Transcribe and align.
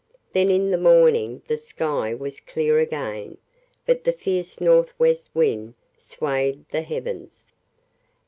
Then 0.33 0.49
in 0.49 0.71
the 0.71 0.79
morning 0.79 1.43
the 1.47 1.57
sky 1.57 2.11
was 2.15 2.39
clear 2.39 2.79
again, 2.79 3.37
but 3.85 4.03
the 4.03 4.11
fierce 4.11 4.59
northwest 4.59 5.29
wind 5.35 5.75
swayed 5.99 6.67
the 6.69 6.81
heavens. 6.81 7.53